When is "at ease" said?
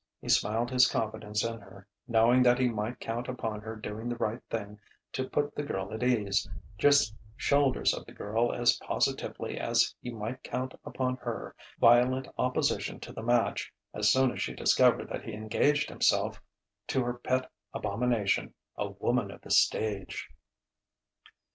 5.93-6.49